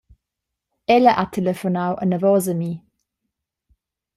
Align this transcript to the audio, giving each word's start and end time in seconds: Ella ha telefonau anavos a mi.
Ella 0.95 1.11
ha 1.21 1.25
telefonau 1.35 1.93
anavos 2.07 2.45
a 2.53 2.55
mi. 2.61 2.71